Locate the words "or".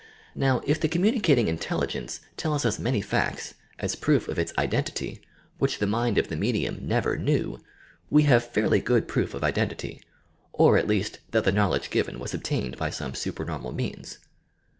10.53-10.75